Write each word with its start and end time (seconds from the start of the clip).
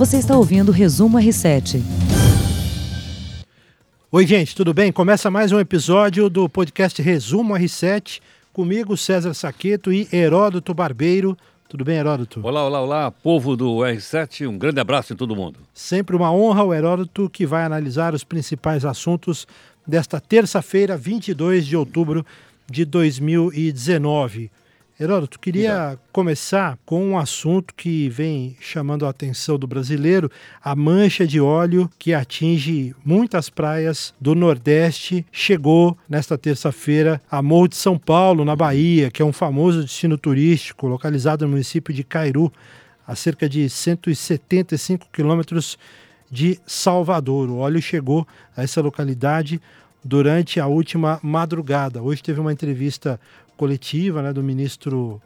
Você 0.00 0.16
está 0.16 0.34
ouvindo 0.34 0.70
o 0.70 0.72
Resumo 0.72 1.18
R7. 1.18 1.82
Oi, 4.10 4.26
gente, 4.26 4.56
tudo 4.56 4.72
bem? 4.72 4.90
Começa 4.90 5.30
mais 5.30 5.52
um 5.52 5.60
episódio 5.60 6.30
do 6.30 6.48
podcast 6.48 7.02
Resumo 7.02 7.52
R7. 7.52 8.22
Comigo, 8.50 8.96
César 8.96 9.34
Saqueto 9.34 9.92
e 9.92 10.08
Heródoto 10.10 10.72
Barbeiro. 10.72 11.36
Tudo 11.68 11.84
bem, 11.84 11.98
Heródoto? 11.98 12.40
Olá, 12.42 12.64
olá, 12.64 12.80
olá, 12.80 13.10
povo 13.10 13.54
do 13.54 13.76
R7. 13.80 14.48
Um 14.48 14.56
grande 14.56 14.80
abraço 14.80 15.12
em 15.12 15.16
todo 15.16 15.36
mundo. 15.36 15.58
Sempre 15.74 16.16
uma 16.16 16.32
honra 16.32 16.64
o 16.64 16.72
Heródoto 16.72 17.28
que 17.28 17.44
vai 17.44 17.62
analisar 17.62 18.14
os 18.14 18.24
principais 18.24 18.86
assuntos 18.86 19.46
desta 19.86 20.18
terça-feira, 20.18 20.96
22 20.96 21.66
de 21.66 21.76
outubro 21.76 22.24
de 22.70 22.86
2019. 22.86 24.50
Heródoto, 25.02 25.40
queria 25.40 25.98
começar 26.12 26.78
com 26.84 27.02
um 27.02 27.18
assunto 27.18 27.74
que 27.74 28.10
vem 28.10 28.54
chamando 28.60 29.06
a 29.06 29.08
atenção 29.08 29.58
do 29.58 29.66
brasileiro, 29.66 30.30
a 30.62 30.76
mancha 30.76 31.26
de 31.26 31.40
óleo 31.40 31.90
que 31.98 32.12
atinge 32.12 32.94
muitas 33.02 33.48
praias 33.48 34.12
do 34.20 34.34
Nordeste. 34.34 35.24
Chegou 35.32 35.96
nesta 36.06 36.36
terça-feira 36.36 37.18
a 37.30 37.40
Morro 37.40 37.68
de 37.68 37.76
São 37.76 37.96
Paulo, 37.96 38.44
na 38.44 38.54
Bahia, 38.54 39.10
que 39.10 39.22
é 39.22 39.24
um 39.24 39.32
famoso 39.32 39.80
destino 39.80 40.18
turístico 40.18 40.86
localizado 40.86 41.46
no 41.46 41.52
município 41.52 41.94
de 41.94 42.04
Cairu, 42.04 42.52
a 43.06 43.14
cerca 43.14 43.48
de 43.48 43.70
175 43.70 45.06
quilômetros 45.10 45.78
de 46.30 46.60
Salvador. 46.66 47.48
O 47.48 47.56
óleo 47.56 47.80
chegou 47.80 48.28
a 48.54 48.62
essa 48.64 48.82
localidade 48.82 49.62
durante 50.04 50.60
a 50.60 50.66
última 50.66 51.18
madrugada. 51.22 52.02
Hoje 52.02 52.22
teve 52.22 52.38
uma 52.38 52.52
entrevista 52.52 53.18
coletiva 53.60 54.22
né, 54.22 54.32
do 54.32 54.42
ministro 54.42 55.20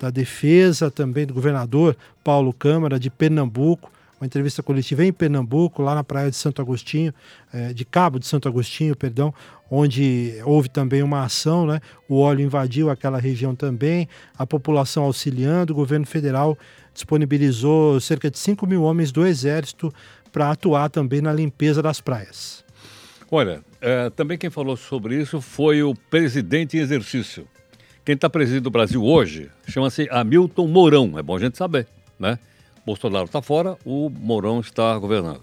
da 0.00 0.10
Defesa, 0.10 0.90
também 0.90 1.24
do 1.24 1.32
governador 1.32 1.96
Paulo 2.24 2.52
Câmara 2.52 2.98
de 2.98 3.08
Pernambuco, 3.08 3.88
uma 4.20 4.26
entrevista 4.26 4.64
coletiva 4.64 5.04
em 5.04 5.12
Pernambuco, 5.12 5.80
lá 5.80 5.94
na 5.94 6.02
praia 6.02 6.28
de 6.28 6.34
Santo 6.34 6.60
Agostinho, 6.60 7.14
eh, 7.54 7.72
de 7.72 7.84
Cabo 7.84 8.18
de 8.18 8.26
Santo 8.26 8.48
Agostinho, 8.48 8.96
perdão, 8.96 9.32
onde 9.70 10.34
houve 10.44 10.68
também 10.68 11.04
uma 11.04 11.22
ação, 11.22 11.66
né? 11.66 11.80
O 12.08 12.18
óleo 12.18 12.44
invadiu 12.44 12.90
aquela 12.90 13.20
região 13.20 13.54
também, 13.54 14.08
a 14.36 14.44
população 14.44 15.04
auxiliando, 15.04 15.72
o 15.72 15.76
governo 15.76 16.04
federal 16.04 16.58
disponibilizou 16.92 18.00
cerca 18.00 18.28
de 18.28 18.40
5 18.40 18.66
mil 18.66 18.82
homens 18.82 19.12
do 19.12 19.24
Exército 19.24 19.94
para 20.32 20.50
atuar 20.50 20.90
também 20.90 21.20
na 21.20 21.32
limpeza 21.32 21.80
das 21.80 22.00
praias. 22.00 22.64
Olha, 23.30 23.62
é, 23.80 24.10
também 24.10 24.36
quem 24.36 24.50
falou 24.50 24.76
sobre 24.76 25.14
isso 25.14 25.40
foi 25.40 25.80
o 25.80 25.94
presidente 25.94 26.76
em 26.76 26.80
exercício, 26.80 27.46
quem 28.08 28.14
está 28.14 28.30
presidindo 28.30 28.70
o 28.70 28.72
Brasil 28.72 29.04
hoje 29.04 29.50
chama-se 29.68 30.08
Hamilton 30.10 30.66
Mourão, 30.66 31.18
é 31.18 31.22
bom 31.22 31.36
a 31.36 31.38
gente 31.38 31.58
saber, 31.58 31.86
né? 32.18 32.38
Bolsonaro 32.86 33.26
está 33.26 33.42
fora, 33.42 33.76
o 33.84 34.08
Mourão 34.08 34.60
está 34.60 34.96
governando. 34.96 35.42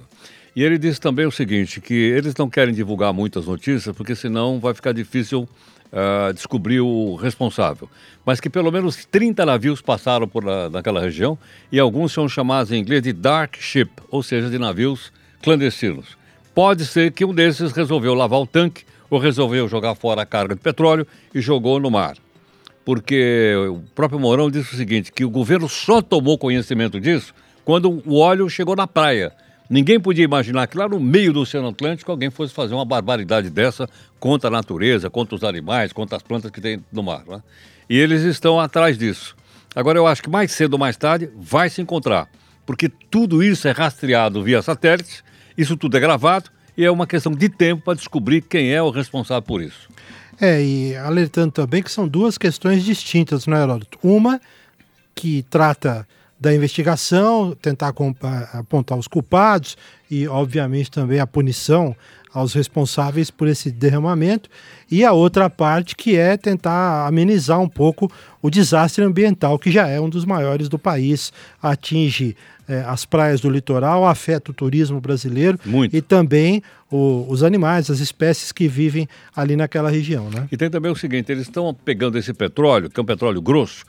E 0.55 0.63
ele 0.63 0.79
disse 0.79 0.99
também 0.99 1.27
o 1.27 1.31
seguinte, 1.31 1.79
que 1.79 1.93
eles 1.93 2.33
não 2.35 2.49
querem 2.49 2.73
divulgar 2.73 3.13
muitas 3.13 3.45
notícias, 3.45 3.95
porque 3.95 4.15
senão 4.15 4.59
vai 4.59 4.73
ficar 4.73 4.93
difícil 4.93 5.41
uh, 5.43 6.33
descobrir 6.33 6.79
o 6.79 7.13
responsável. 7.13 7.87
Mas 8.25 8.39
que 8.39 8.49
pelo 8.49 8.71
menos 8.71 9.05
30 9.05 9.45
navios 9.45 9.79
passaram 9.79 10.27
por 10.27 10.43
uh, 10.43 10.67
naquela 10.67 10.99
região 10.99 11.37
e 11.71 11.79
alguns 11.79 12.13
são 12.13 12.27
chamados 12.27 12.71
em 12.71 12.79
inglês 12.79 13.03
de 13.03 13.13
dark 13.13 13.57
ship, 13.59 13.91
ou 14.09 14.23
seja, 14.23 14.49
de 14.49 14.57
navios 14.57 15.13
clandestinos. 15.43 16.17
Pode 16.55 16.83
ser 16.87 17.11
que 17.11 17.23
um 17.23 17.31
desses 17.31 17.73
resolveu 17.73 18.15
lavar 18.15 18.39
o 18.39 18.47
tanque 18.47 18.85
ou 19.07 19.19
resolveu 19.19 19.67
jogar 19.67 19.93
fora 19.93 20.23
a 20.23 20.25
carga 20.25 20.55
de 20.55 20.61
petróleo 20.61 21.05
e 21.31 21.39
jogou 21.39 21.79
no 21.79 21.91
mar 21.91 22.24
porque 22.85 23.53
o 23.67 23.81
próprio 23.95 24.19
Mourão 24.19 24.49
disse 24.51 24.75
o 24.75 24.77
seguinte, 24.77 25.11
que 25.11 25.25
o 25.25 25.29
governo 25.29 25.67
só 25.67 26.01
tomou 26.01 26.37
conhecimento 26.37 27.01
disso 27.01 27.33
quando 27.65 28.01
o 28.05 28.19
óleo 28.19 28.47
chegou 28.47 28.75
na 28.75 28.85
praia. 28.85 29.33
Ninguém 29.67 29.99
podia 29.99 30.23
imaginar 30.23 30.67
que 30.67 30.77
lá 30.77 30.87
no 30.87 30.99
meio 30.99 31.33
do 31.33 31.41
Oceano 31.41 31.69
Atlântico 31.69 32.11
alguém 32.11 32.29
fosse 32.29 32.53
fazer 32.53 32.75
uma 32.75 32.85
barbaridade 32.85 33.49
dessa 33.49 33.89
contra 34.19 34.49
a 34.49 34.51
natureza, 34.51 35.09
contra 35.09 35.35
os 35.35 35.43
animais, 35.43 35.91
contra 35.91 36.15
as 36.15 36.21
plantas 36.21 36.51
que 36.51 36.61
tem 36.61 36.83
no 36.91 37.01
mar. 37.01 37.23
Né? 37.27 37.41
E 37.89 37.97
eles 37.97 38.21
estão 38.21 38.59
atrás 38.59 38.95
disso. 38.95 39.35
Agora 39.75 39.97
eu 39.97 40.05
acho 40.05 40.21
que 40.21 40.29
mais 40.29 40.51
cedo 40.51 40.73
ou 40.73 40.79
mais 40.79 40.95
tarde 40.95 41.29
vai 41.35 41.69
se 41.69 41.81
encontrar, 41.81 42.29
porque 42.65 42.87
tudo 42.87 43.43
isso 43.43 43.67
é 43.67 43.71
rastreado 43.71 44.43
via 44.43 44.61
satélite, 44.61 45.23
isso 45.57 45.75
tudo 45.75 45.97
é 45.97 45.99
gravado 45.99 46.51
e 46.77 46.85
é 46.85 46.91
uma 46.91 47.07
questão 47.07 47.31
de 47.31 47.49
tempo 47.49 47.83
para 47.83 47.95
descobrir 47.95 48.41
quem 48.41 48.71
é 48.71 48.81
o 48.81 48.91
responsável 48.91 49.41
por 49.41 49.61
isso. 49.61 49.89
É, 50.39 50.61
e 50.61 50.95
alertando 50.95 51.51
também 51.51 51.81
que 51.81 51.91
são 51.91 52.07
duas 52.07 52.37
questões 52.37 52.83
distintas, 52.83 53.47
não 53.47 53.57
é, 53.57 53.63
Heródoto? 53.63 53.97
Uma 54.03 54.39
que 55.13 55.43
trata 55.49 56.05
da 56.39 56.53
investigação, 56.53 57.55
tentar 57.61 57.93
apontar 58.53 58.97
os 58.97 59.07
culpados 59.07 59.77
e, 60.11 60.27
obviamente, 60.27 60.91
também 60.91 61.19
a 61.19 61.25
punição 61.25 61.95
aos 62.33 62.53
responsáveis 62.53 63.31
por 63.31 63.47
esse 63.47 63.71
derramamento, 63.71 64.49
e 64.91 65.05
a 65.05 65.13
outra 65.13 65.49
parte 65.49 65.95
que 65.95 66.17
é 66.17 66.35
tentar 66.35 67.07
amenizar 67.07 67.61
um 67.61 67.69
pouco 67.69 68.11
o 68.41 68.49
desastre 68.49 69.05
ambiental, 69.05 69.57
que 69.57 69.71
já 69.71 69.87
é 69.87 70.01
um 70.01 70.09
dos 70.09 70.25
maiores 70.25 70.67
do 70.67 70.77
país, 70.77 71.31
atinge 71.63 72.35
é, 72.67 72.81
as 72.81 73.05
praias 73.05 73.41
do 73.41 73.49
litoral, 73.49 74.05
afeta 74.05 74.51
o 74.51 74.53
turismo 74.53 74.99
brasileiro 74.99 75.59
Muito. 75.65 75.95
e 75.95 76.01
também 76.01 76.61
o, 76.89 77.25
os 77.29 77.43
animais, 77.43 77.89
as 77.89 77.99
espécies 77.99 78.51
que 78.51 78.67
vivem 78.67 79.07
ali 79.35 79.55
naquela 79.55 79.89
região. 79.89 80.29
Né? 80.29 80.47
E 80.51 80.57
tem 80.57 80.69
também 80.69 80.91
o 80.91 80.95
seguinte: 80.95 81.31
eles 81.31 81.43
estão 81.43 81.73
pegando 81.73 82.17
esse 82.17 82.33
petróleo, 82.33 82.89
que 82.89 82.99
é 82.99 83.03
um 83.03 83.05
petróleo 83.05 83.41
grosso, 83.41 83.85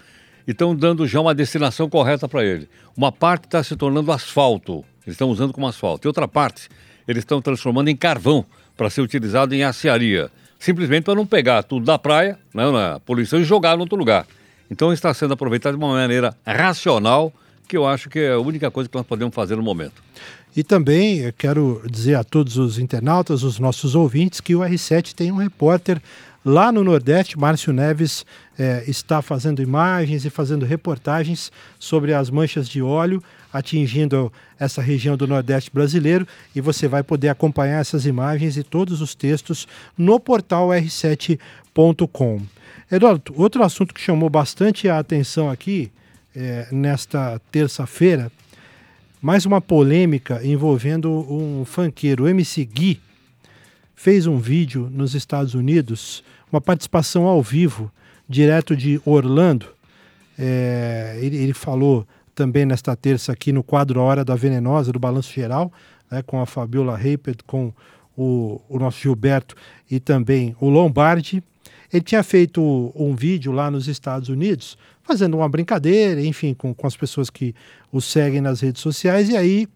e 0.46 0.50
estão 0.50 0.74
dando 0.74 1.06
já 1.06 1.20
uma 1.20 1.34
destinação 1.34 1.88
correta 1.88 2.28
para 2.28 2.44
ele. 2.44 2.68
Uma 2.96 3.10
parte 3.10 3.44
está 3.44 3.62
se 3.62 3.76
tornando 3.76 4.12
asfalto, 4.12 4.84
eles 5.06 5.14
estão 5.14 5.30
usando 5.30 5.52
como 5.52 5.66
asfalto, 5.66 6.06
e 6.06 6.08
outra 6.08 6.28
parte 6.28 6.68
eles 7.06 7.22
estão 7.22 7.40
transformando 7.40 7.88
em 7.88 7.96
carvão 7.96 8.44
para 8.76 8.90
ser 8.90 9.00
utilizado 9.00 9.54
em 9.54 9.62
aciaria. 9.62 10.30
Simplesmente 10.58 11.04
para 11.04 11.14
não 11.14 11.26
pegar 11.26 11.62
tudo 11.62 11.84
da 11.84 11.98
praia, 11.98 12.38
né, 12.52 12.70
na 12.70 12.98
poluição, 13.00 13.38
e 13.38 13.44
jogar 13.44 13.76
em 13.76 13.80
outro 13.80 13.96
lugar. 13.96 14.26
Então 14.70 14.92
está 14.92 15.12
sendo 15.14 15.34
aproveitado 15.34 15.76
de 15.76 15.78
uma 15.78 15.92
maneira 15.92 16.34
racional 16.44 17.32
que 17.66 17.76
eu 17.76 17.86
acho 17.86 18.08
que 18.08 18.18
é 18.18 18.32
a 18.32 18.38
única 18.38 18.70
coisa 18.70 18.88
que 18.88 18.96
nós 18.96 19.06
podemos 19.06 19.34
fazer 19.34 19.56
no 19.56 19.62
momento. 19.62 20.02
E 20.56 20.64
também 20.64 21.32
quero 21.36 21.82
dizer 21.90 22.14
a 22.14 22.24
todos 22.24 22.56
os 22.56 22.78
internautas, 22.78 23.42
os 23.42 23.58
nossos 23.58 23.94
ouvintes, 23.94 24.40
que 24.40 24.56
o 24.56 24.60
R7 24.60 25.12
tem 25.12 25.30
um 25.30 25.36
repórter 25.36 26.00
lá 26.46 26.70
no 26.70 26.84
Nordeste, 26.84 27.36
Márcio 27.36 27.72
Neves 27.72 28.24
é, 28.56 28.84
está 28.86 29.20
fazendo 29.20 29.60
imagens 29.60 30.24
e 30.24 30.30
fazendo 30.30 30.64
reportagens 30.64 31.50
sobre 31.78 32.14
as 32.14 32.30
manchas 32.30 32.68
de 32.68 32.80
óleo 32.80 33.22
atingindo 33.52 34.32
essa 34.58 34.80
região 34.80 35.16
do 35.16 35.26
Nordeste 35.26 35.70
brasileiro 35.72 36.26
e 36.54 36.60
você 36.60 36.86
vai 36.86 37.02
poder 37.02 37.30
acompanhar 37.30 37.80
essas 37.80 38.06
imagens 38.06 38.56
e 38.56 38.62
todos 38.62 39.00
os 39.00 39.14
textos 39.14 39.66
no 39.98 40.20
portal 40.20 40.68
r7.com. 40.68 42.40
Eduardo, 42.90 43.34
outro 43.36 43.64
assunto 43.64 43.92
que 43.92 44.00
chamou 44.00 44.30
bastante 44.30 44.88
a 44.88 44.98
atenção 44.98 45.50
aqui 45.50 45.90
é, 46.36 46.68
nesta 46.70 47.40
terça-feira, 47.50 48.30
mais 49.22 49.46
uma 49.46 49.60
polêmica 49.60 50.40
envolvendo 50.44 51.10
um 51.10 51.64
funkeiro, 51.64 52.24
o 52.24 52.28
MC 52.28 52.64
Gui, 52.66 53.00
fez 53.94 54.26
um 54.26 54.38
vídeo 54.38 54.90
nos 54.92 55.14
Estados 55.14 55.54
Unidos, 55.54 56.22
uma 56.52 56.60
participação 56.60 57.24
ao 57.24 57.42
vivo, 57.42 57.90
direto 58.28 58.76
de 58.76 59.00
Orlando. 59.06 59.66
É, 60.38 61.18
ele, 61.22 61.36
ele, 61.38 61.54
falou 61.54 62.06
também 62.34 62.66
nesta 62.66 62.94
terça 62.94 63.32
aqui 63.32 63.50
no 63.50 63.62
quadro 63.62 64.00
Hora 64.00 64.22
da 64.22 64.34
Venenosa, 64.34 64.92
do 64.92 64.98
Balanço 64.98 65.32
Geral, 65.32 65.72
né, 66.10 66.22
com 66.22 66.38
a 66.40 66.44
Fabiola 66.44 66.94
Reipert, 66.94 67.38
com 67.46 67.72
o, 68.14 68.60
o 68.68 68.78
nosso 68.78 69.00
Gilberto 69.00 69.56
e 69.90 69.98
também 69.98 70.54
o 70.60 70.68
Lombardi. 70.68 71.42
Ele 71.96 72.04
tinha 72.04 72.22
feito 72.22 72.92
um 72.94 73.14
vídeo 73.14 73.52
lá 73.52 73.70
nos 73.70 73.88
Estados 73.88 74.28
Unidos, 74.28 74.76
fazendo 75.02 75.38
uma 75.38 75.48
brincadeira, 75.48 76.22
enfim, 76.22 76.52
com, 76.52 76.74
com 76.74 76.86
as 76.86 76.94
pessoas 76.94 77.30
que 77.30 77.54
o 77.90 78.02
seguem 78.02 78.42
nas 78.42 78.60
redes 78.60 78.82
sociais, 78.82 79.30
e 79.30 79.36
aí 79.36 79.66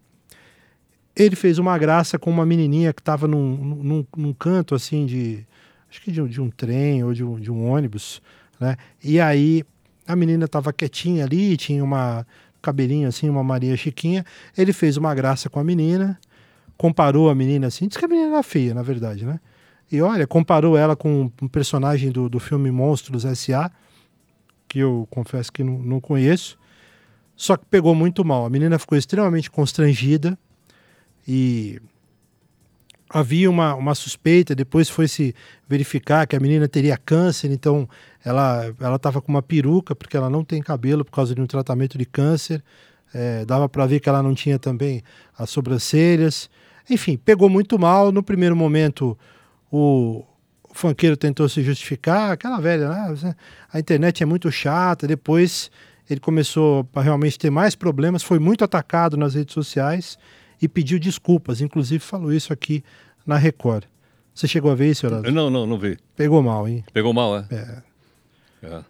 ele 1.15 1.35
fez 1.35 1.57
uma 1.57 1.75
graça 1.79 2.19
com 2.19 2.29
uma 2.29 2.45
menininha 2.45 2.93
que 2.93 3.01
estava 3.01 3.27
num, 3.27 3.57
num, 3.57 4.05
num, 4.15 4.33
canto, 4.33 4.75
assim, 4.75 5.07
de, 5.07 5.43
acho 5.89 5.99
que 5.99 6.11
de, 6.11 6.21
de 6.27 6.39
um 6.39 6.51
trem 6.51 7.03
ou 7.03 7.11
de 7.11 7.23
um, 7.23 7.39
de 7.39 7.51
um 7.51 7.67
ônibus, 7.67 8.21
né? 8.59 8.77
E 9.03 9.19
aí 9.19 9.63
a 10.07 10.15
menina 10.15 10.45
estava 10.45 10.71
quietinha 10.71 11.25
ali, 11.25 11.57
tinha 11.57 11.83
uma 11.83 12.23
cabelinho 12.61 13.07
assim, 13.07 13.29
uma 13.29 13.43
Maria 13.43 13.75
Chiquinha. 13.75 14.23
Ele 14.55 14.71
fez 14.71 14.95
uma 14.95 15.15
graça 15.15 15.49
com 15.49 15.59
a 15.59 15.63
menina, 15.63 16.19
comparou 16.77 17.31
a 17.31 17.35
menina 17.35 17.65
assim, 17.65 17.87
disse 17.87 17.97
que 17.97 18.05
a 18.05 18.07
menina 18.07 18.33
era 18.33 18.43
feia, 18.43 18.75
na 18.75 18.83
verdade, 18.83 19.25
né? 19.25 19.39
E 19.91 20.01
olha, 20.01 20.25
comparou 20.25 20.77
ela 20.77 20.95
com 20.95 21.29
um 21.41 21.47
personagem 21.47 22.11
do, 22.11 22.29
do 22.29 22.39
filme 22.39 22.71
Monstros 22.71 23.25
S.A., 23.25 23.69
que 24.67 24.79
eu 24.79 25.05
confesso 25.09 25.51
que 25.51 25.63
não, 25.63 25.79
não 25.79 25.99
conheço. 25.99 26.57
Só 27.35 27.57
que 27.57 27.65
pegou 27.65 27.93
muito 27.93 28.23
mal. 28.23 28.45
A 28.45 28.49
menina 28.49 28.79
ficou 28.79 28.97
extremamente 28.97 29.51
constrangida 29.51 30.37
e 31.27 31.81
havia 33.09 33.49
uma, 33.49 33.75
uma 33.75 33.93
suspeita, 33.93 34.55
depois 34.55 34.89
foi 34.89 35.07
se 35.07 35.35
verificar 35.67 36.25
que 36.25 36.35
a 36.35 36.39
menina 36.39 36.67
teria 36.67 36.95
câncer, 36.97 37.51
então 37.51 37.87
ela 38.23 38.73
ela 38.79 38.95
estava 38.95 39.21
com 39.21 39.29
uma 39.29 39.41
peruca, 39.41 39.93
porque 39.93 40.15
ela 40.15 40.29
não 40.29 40.45
tem 40.45 40.61
cabelo 40.61 41.03
por 41.03 41.11
causa 41.11 41.35
de 41.35 41.41
um 41.41 41.45
tratamento 41.45 41.97
de 41.97 42.05
câncer. 42.05 42.63
é, 43.13 43.43
dava 43.43 43.67
para 43.67 43.85
ver 43.85 43.99
que 43.99 44.07
ela 44.07 44.23
não 44.23 44.33
tinha 44.33 44.57
também 44.57 45.03
as 45.37 45.49
sobrancelhas. 45.49 46.49
Enfim, 46.89 47.17
pegou 47.17 47.49
muito 47.49 47.77
mal. 47.77 48.11
No 48.11 48.23
primeiro 48.23 48.55
momento, 48.55 49.17
o, 49.71 50.25
funkeiro 50.73 51.15
tentou 51.17 51.47
se 51.47 51.61
justificar, 51.61 52.31
aquela 52.31 52.59
velha, 52.59 52.89
né? 52.89 53.35
a 53.71 53.79
internet 53.79 54.23
é 54.23 54.25
muito 54.25 54.51
chata. 54.51 55.07
Depois 55.07 55.71
ele 56.09 56.19
começou 56.19 56.87
a 56.95 57.01
realmente 57.01 57.37
ter 57.37 57.49
mais 57.49 57.75
problemas, 57.75 58.23
foi 58.23 58.39
muito 58.39 58.63
atacado 58.63 59.15
nas 59.15 59.35
redes 59.35 59.53
sociais 59.53 60.17
e 60.61 60.67
pediu 60.67 60.99
desculpas. 60.99 61.61
Inclusive 61.61 61.99
falou 61.99 62.33
isso 62.33 62.51
aqui 62.51 62.83
na 63.25 63.37
Record. 63.37 63.85
Você 64.33 64.47
chegou 64.47 64.71
a 64.71 64.75
ver 64.75 64.89
isso, 64.89 65.05
Heraldo? 65.05 65.31
Não, 65.31 65.49
não, 65.49 65.65
não 65.65 65.77
vi. 65.77 65.97
Pegou 66.15 66.41
mal, 66.41 66.67
hein? 66.67 66.83
Pegou 66.93 67.13
mal, 67.13 67.37
é? 67.37 67.47
É. 67.51 67.83
é. 68.63 68.83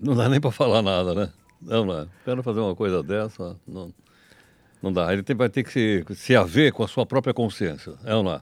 Não 0.00 0.14
dá 0.14 0.28
nem 0.28 0.40
para 0.40 0.50
falar 0.50 0.82
nada, 0.82 1.14
né? 1.14 1.28
Não, 1.60 1.84
não. 1.84 2.08
Quero 2.24 2.42
fazer 2.42 2.60
uma 2.60 2.74
coisa 2.74 3.02
dessa, 3.02 3.56
não, 3.66 3.92
não 4.82 4.92
dá. 4.92 5.12
Ele 5.12 5.22
tem, 5.22 5.34
vai 5.34 5.48
ter 5.48 5.64
que 5.64 5.72
se, 5.72 6.04
se 6.14 6.36
haver 6.36 6.72
com 6.72 6.84
a 6.84 6.88
sua 6.88 7.04
própria 7.04 7.34
consciência, 7.34 7.94
é 8.04 8.14
ou 8.14 8.22
não 8.22 8.34
é? 8.34 8.40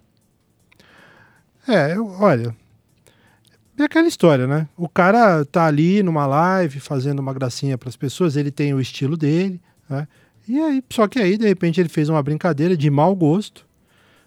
É, 1.67 1.97
eu, 1.97 2.07
olha, 2.21 2.55
é 3.79 3.83
aquela 3.83 4.07
história, 4.07 4.47
né? 4.47 4.69
O 4.77 4.89
cara 4.89 5.45
tá 5.45 5.67
ali 5.67 6.03
numa 6.03 6.27
live 6.27 6.79
fazendo 6.81 7.19
uma 7.19 7.33
gracinha 7.33 7.77
para 7.77 7.89
as 7.89 7.97
pessoas, 7.97 8.37
ele 8.37 8.51
tem 8.51 8.73
o 8.75 8.81
estilo 8.81 9.17
dele, 9.17 9.61
né? 9.89 10.07
E 10.47 10.61
aí, 10.61 10.85
só 10.91 11.09
que 11.09 11.19
aí, 11.19 11.39
de 11.39 11.47
repente, 11.47 11.81
ele 11.81 11.89
fez 11.89 12.09
uma 12.09 12.23
brincadeira 12.23 12.77
de 12.77 12.91
mau 12.91 13.17
gosto. 13.17 13.67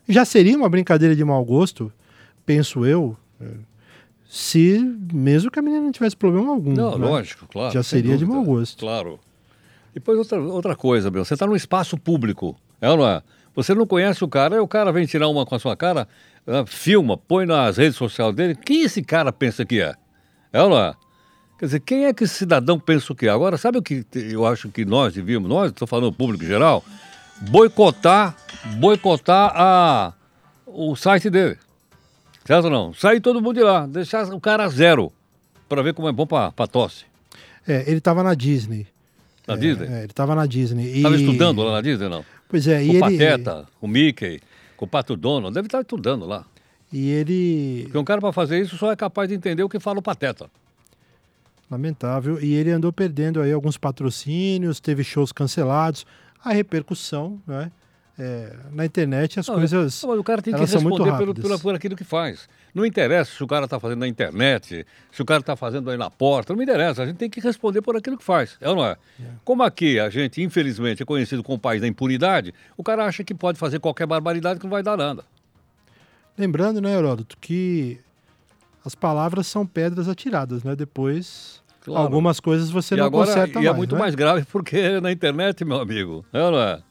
Já 0.10 0.25
seria 0.25 0.57
uma 0.57 0.68
brincadeira 0.68 1.16
de 1.16 1.24
mau 1.24 1.44
gosto, 1.45 1.94
penso 2.45 2.86
eu, 2.86 3.16
se 4.28 4.80
mesmo 5.13 5.51
que 5.51 5.60
a 5.60 5.62
menina 5.62 5.83
não 5.83 5.92
tivesse 5.92 6.16
problema 6.16 6.51
algum. 6.51 6.74
Não, 6.74 6.98
né? 6.98 7.07
lógico, 7.07 7.48
claro. 7.48 7.74
Já 7.74 7.83
seria 7.83 8.18
de 8.18 8.25
mau 8.25 8.44
gosto. 8.44 8.80
Claro. 8.80 9.19
Depois 9.94 10.18
outra, 10.18 10.40
outra 10.40 10.75
coisa, 10.75 11.10
meu, 11.10 11.24
você 11.24 11.33
está 11.33 11.48
num 11.48 11.56
espaço 11.56 11.98
público, 11.98 12.56
é 12.81 12.90
ou 12.90 12.98
não 12.98 13.07
é? 13.07 13.22
Você 13.57 13.74
não 13.74 13.88
conhece 13.88 14.24
o 14.24 14.27
cara, 14.27 14.62
o 14.62 14.68
cara 14.68 14.92
vem 14.92 15.07
tirar 15.07 15.27
uma 15.30 15.44
com 15.44 15.56
a 15.56 15.59
sua 15.59 15.75
cara, 15.75 16.07
uh, 16.45 16.63
filma, 16.68 17.18
põe 17.18 17.44
nas 17.44 17.77
redes 17.77 17.98
sociais 17.98 18.36
dele. 18.36 18.54
Quem 18.54 18.83
esse 18.83 19.01
cara 19.01 19.33
pensa 19.33 19.65
que 19.65 19.81
é? 19.81 19.95
É 20.54 20.62
ou 20.62 20.69
não 20.69 20.77
é? 20.77 20.94
Quer 21.57 21.65
dizer, 21.65 21.80
quem 21.80 22.06
é 22.06 22.13
que 22.13 22.25
esse 22.25 22.36
cidadão 22.36 22.80
pensa 22.80 23.12
o 23.12 23.15
que 23.15 23.25
é? 23.25 23.31
Agora, 23.31 23.57
sabe 23.57 23.80
o 23.80 23.81
que 23.81 24.06
eu 24.13 24.45
acho 24.45 24.69
que 24.69 24.86
nós 24.86 25.15
devíamos, 25.15 25.50
nós, 25.50 25.71
estou 25.71 25.88
falando 25.88 26.13
público 26.13 26.44
em 26.44 26.48
geral, 26.48 26.86
boicotar, 27.50 28.38
boicotar 28.75 29.51
a, 29.56 30.13
o 30.68 30.95
site 30.95 31.27
dele. 31.27 31.57
Certo 32.45 32.65
ou 32.65 32.69
não? 32.69 32.94
Sair 32.94 33.19
todo 33.19 33.42
mundo 33.42 33.56
de 33.56 33.63
lá, 33.63 33.88
deixar 33.88 34.31
o 34.31 34.39
cara 34.39 34.69
zero, 34.69 35.12
para 35.68 35.81
ver 35.81 35.95
como 35.95 36.07
é 36.07 36.12
bom 36.12 36.27
para 36.27 36.68
tosse. 36.68 37.06
É, 37.68 37.86
ele 37.88 37.98
estava 37.98 38.21
na 38.21 38.36
Disney. 38.36 38.86
Na 39.48 39.56
é, 39.56 39.57
Disney? 39.57 39.88
É, 39.88 39.98
ele 39.98 40.06
estava 40.06 40.36
na 40.36 40.45
Disney. 40.45 40.98
Estava 40.98 41.18
e... 41.18 41.25
estudando 41.25 41.63
lá 41.63 41.71
na 41.71 41.81
Disney, 41.81 42.07
não? 42.07 42.24
Pois 42.50 42.68
é, 42.68 42.80
com 42.80 42.86
e 42.86 42.88
o 42.88 42.92
ele... 42.92 43.00
Pateta, 43.00 43.68
o 43.82 43.88
Mickey, 43.88 44.40
com 44.76 44.86
o 44.86 44.88
Pato 44.88 45.16
Donald, 45.16 45.54
deve 45.54 45.68
estar 45.68 45.82
estudando 45.82 46.26
lá. 46.26 46.46
E 46.92 47.10
ele... 47.10 47.84
Porque 47.84 47.98
um 47.98 48.04
cara 48.04 48.22
para 48.22 48.32
fazer 48.32 48.62
isso 48.62 48.78
só 48.78 48.92
é 48.92 48.96
capaz 48.96 49.28
de 49.28 49.36
entender 49.36 49.64
o 49.64 49.70
que 49.70 49.80
fala 49.80 50.00
o 50.00 50.02
Pateta. 50.02 50.50
Lamentável. 51.70 52.42
E 52.42 52.54
ele 52.54 52.72
andou 52.72 52.94
perdendo 52.94 53.42
aí 53.42 53.52
alguns 53.52 53.78
patrocínios, 53.78 54.80
teve 54.80 55.04
shows 55.04 55.32
cancelados. 55.32 56.06
A 56.44 56.54
repercussão, 56.54 57.42
né? 57.46 57.72
É, 58.18 58.56
na 58.72 58.86
internet 58.86 59.40
as 59.40 59.48
não, 59.48 59.56
coisas. 59.56 60.02
Não, 60.02 60.10
mas 60.10 60.20
o 60.20 60.24
cara 60.24 60.42
tem 60.42 60.54
que 60.54 60.60
responder 60.60 61.18
pelo, 61.18 61.36
pelo, 61.36 61.60
por 61.60 61.76
aquilo 61.76 61.96
que 61.96 62.04
faz. 62.04 62.48
Não 62.74 62.86
interessa 62.86 63.31
se 63.31 63.44
o 63.44 63.48
cara 63.48 63.66
está 63.66 63.80
fazendo 63.80 64.00
na 64.00 64.08
internet, 64.08 64.86
se 65.12 65.22
o 65.22 65.25
cara 65.25 65.40
está 65.40 65.56
fazendo 65.56 65.90
aí 65.90 65.98
na 65.98 66.10
porta, 66.10 66.54
não 66.54 66.58
me 66.58 66.64
interessa. 66.64 67.04
A 67.04 67.06
gente 67.06 67.18
tem 67.18 67.30
que 67.30 67.40
responder 67.40 67.81
por 67.81 67.96
aquilo 67.96 68.18
que 68.18 68.24
faz, 68.24 68.58
é 68.62 68.69
ou 68.69 68.75
não 68.75 68.86
é? 68.86 68.98
é? 69.19 69.24
Como 69.44 69.64
aqui 69.64 70.00
a 70.00 70.10
gente, 70.10 70.42
infelizmente, 70.42 71.02
é 71.02 71.06
conhecido 71.06 71.44
como 71.44 71.58
país 71.58 71.81
da 71.81 71.88
impunidade, 71.88 72.54
o 72.75 72.84
cara 72.84 73.06
acha 73.06 73.24
que 73.24 73.34
pode 73.34 73.58
fazer 73.58 73.80
qualquer 73.80 74.06
barbaridade 74.06 74.60
que 74.60 74.66
não 74.66 74.72
vai 74.72 74.84
dar 74.84 74.98
nada. 74.98 75.24
Lembrando, 76.38 76.80
né, 76.80 76.94
Heródoto, 76.94 77.36
que 77.40 78.00
as 78.86 78.94
palavras 78.94 79.48
são 79.48 79.66
pedras 79.66 80.08
atiradas, 80.08 80.64
né? 80.64 80.75
Depois, 80.75 81.64
claro. 81.81 82.04
algumas 82.04 82.40
coisas 82.40 82.69
você 82.69 82.94
e 82.94 82.98
não 82.98 83.06
agora, 83.06 83.28
conserta 83.28 83.52
e 83.52 83.56
mais. 83.56 83.66
E 83.66 83.68
é 83.68 83.74
muito 83.74 83.96
né? 83.96 84.00
mais 84.00 84.16
grave 84.16 84.46
porque 84.46 85.00
na 85.02 85.12
internet, 85.12 85.66
meu 85.66 85.81
amigo, 85.81 86.24
é 86.31 86.44
ou 86.44 86.52
não 86.52 86.60
é? 86.60 86.81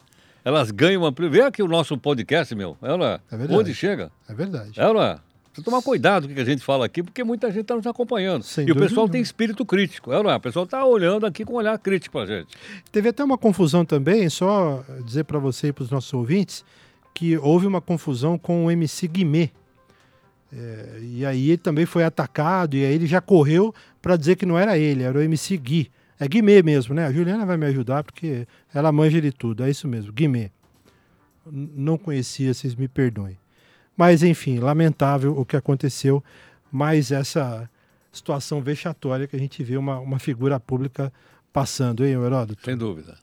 Elas 0.45 0.71
ganham 0.71 1.03
uma. 1.03 1.13
Vê 1.29 1.43
aqui 1.43 1.61
o 1.61 1.67
nosso 1.67 1.99
podcast, 1.99 2.55
meu. 2.55 2.77
É 2.81 2.97
não 2.97 3.05
é? 3.05 3.21
É 3.33 3.37
verdade. 3.37 3.61
Onde 3.61 3.75
chega? 3.75 4.13
É 4.29 4.35
verdade. 4.35 4.79
É 4.81 4.87
ou 4.87 4.95
não 4.95 5.03
é? 5.03 5.19
Precisa 5.57 5.65
tomar 5.65 5.81
cuidado 5.81 6.27
com 6.27 6.33
o 6.33 6.35
que 6.35 6.41
a 6.43 6.45
gente 6.45 6.63
fala 6.63 6.85
aqui, 6.85 7.03
porque 7.03 7.25
muita 7.25 7.51
gente 7.51 7.63
está 7.63 7.75
nos 7.75 7.87
acompanhando. 7.87 8.43
Sem 8.43 8.69
e 8.69 8.73
o 8.73 8.77
pessoal 8.77 9.09
tem 9.09 9.23
espírito 9.23 9.65
crítico, 9.65 10.13
é 10.13 10.19
ou 10.19 10.25
não 10.25 10.31
é? 10.31 10.37
O 10.37 10.41
pessoal 10.41 10.67
está 10.67 10.85
olhando 10.85 11.25
aqui 11.25 11.47
com 11.47 11.55
um 11.55 11.57
olhar 11.57 11.79
crítico 11.79 12.13
para 12.13 12.23
a 12.23 12.39
gente. 12.39 12.49
Teve 12.93 13.09
até 13.09 13.25
uma 13.25 13.39
confusão 13.39 13.83
também, 13.83 14.29
só 14.29 14.85
dizer 15.07 15.25
para 15.25 15.39
você 15.39 15.69
e 15.69 15.73
para 15.73 15.85
os 15.85 15.91
nossos 15.91 16.13
ouvintes, 16.13 16.63
que 17.15 17.39
houve 17.39 17.67
uma 17.67 17.81
confusão 17.81 18.37
com 18.37 18.67
o 18.67 18.71
MC 18.71 19.09
Guimê. 19.09 19.51
É, 20.53 21.01
e 21.03 21.25
aí 21.25 21.49
ele 21.49 21.59
também 21.59 21.87
foi 21.87 22.05
atacado, 22.05 22.77
e 22.77 22.85
aí 22.85 22.93
ele 22.93 23.07
já 23.07 23.23
correu 23.23 23.75
para 24.03 24.17
dizer 24.17 24.37
que 24.37 24.45
não 24.45 24.59
era 24.59 24.77
ele, 24.77 25.05
era 25.05 25.17
o 25.17 25.23
MC 25.23 25.57
Gui. 25.57 25.91
É 26.21 26.29
Guimê 26.29 26.63
mesmo, 26.63 26.95
né? 26.95 27.07
A 27.07 27.13
Juliana 27.13 27.47
vai 27.47 27.57
me 27.57 27.65
ajudar 27.65 28.05
porque 28.05 28.47
ela 28.75 28.93
manja 28.93 29.23
de 29.23 29.33
tudo, 29.33 29.65
é 29.65 29.71
isso 29.71 29.89
mesmo, 29.89 30.13
Guimê. 30.13 30.51
Não 31.51 31.97
conhecia, 31.97 32.53
vocês 32.53 32.75
me 32.75 32.89
perdoem. 32.89 33.39
Mas 33.97 34.23
enfim, 34.23 34.59
lamentável 34.59 35.39
o 35.39 35.45
que 35.45 35.57
aconteceu, 35.57 36.23
mas 36.71 37.11
essa 37.11 37.69
situação 38.13 38.61
vexatória 38.61 39.27
que 39.27 39.35
a 39.35 39.39
gente 39.39 39.63
vê 39.63 39.77
uma, 39.77 39.99
uma 39.99 40.19
figura 40.19 40.61
pública 40.61 41.13
passando, 41.53 42.05
hein, 42.05 42.13
Heródoto? 42.13 42.63
Sem 42.65 42.77
dúvida. 42.77 43.17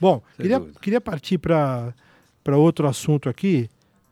Bom, 0.00 0.20
Sem 0.36 0.42
queria, 0.42 0.58
dúvida. 0.58 0.80
queria 0.80 1.00
partir 1.00 1.38
para 1.38 1.94
outro 2.56 2.88
assunto 2.88 3.28
aqui, 3.28 3.68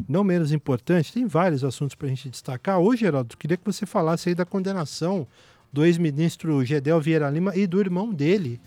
não 0.09 0.23
menos 0.23 0.53
importante, 0.53 1.13
tem 1.13 1.27
vários 1.27 1.65
assuntos 1.65 1.97
para 1.97 2.07
a 2.07 2.11
gente 2.11 2.29
destacar. 2.29 2.79
Hoje, 2.79 3.05
Heródoto, 3.05 3.37
queria 3.37 3.57
que 3.57 3.65
você 3.65 3.85
falasse 3.85 4.29
aí 4.29 4.35
da 4.35 4.45
condenação 4.45 5.27
do 5.73 5.85
ex-ministro 5.85 6.65
Gedel 6.65 7.01
Vieira 7.01 7.29
Lima 7.29 7.57
e 7.57 7.67
do 7.67 7.81
irmão 7.81 8.13
dele. 8.13 8.61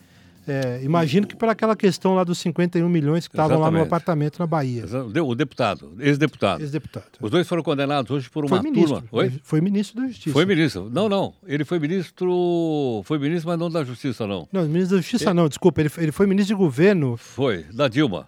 É, 0.47 0.79
imagino 0.81 1.27
que 1.27 1.35
por 1.35 1.49
aquela 1.49 1.75
questão 1.75 2.15
lá 2.15 2.23
dos 2.23 2.37
51 2.39 2.87
milhões 2.87 3.27
que 3.27 3.33
estavam 3.33 3.59
lá 3.59 3.69
no 3.69 3.81
apartamento 3.81 4.39
na 4.39 4.47
Bahia. 4.47 4.85
O 5.25 5.35
deputado, 5.35 5.91
ex-deputado. 5.99 6.61
Ex-deputado. 6.61 7.05
Os 7.21 7.29
dois 7.29 7.45
foram 7.47 7.61
condenados 7.61 8.09
hoje 8.11 8.29
por 8.29 8.47
Foi 8.47 8.57
uma 8.57 8.63
ministro. 8.63 8.95
turma. 9.01 9.07
Oi? 9.11 9.33
Foi 9.43 9.59
ministro 9.59 10.01
da 10.01 10.07
Justiça. 10.07 10.31
Foi 10.31 10.45
ministro. 10.45 10.89
Não, 10.89 11.09
não. 11.09 11.33
Ele 11.45 11.65
foi 11.65 11.79
ministro. 11.79 13.01
Foi 13.05 13.19
ministro, 13.19 13.49
mas 13.49 13.59
não 13.59 13.69
da 13.69 13.83
Justiça, 13.83 14.25
não. 14.25 14.47
Não, 14.51 14.63
ministro 14.67 14.95
da 14.97 15.01
Justiça 15.01 15.33
não, 15.33 15.47
desculpa. 15.49 15.81
Ele, 15.81 15.89
foi- 15.89 16.03
ele 16.03 16.11
foi 16.11 16.25
ministro 16.27 16.55
de 16.55 16.59
governo 16.63 17.17
Foi, 17.17 17.63
da 17.73 17.87
Dilma. 17.87 18.27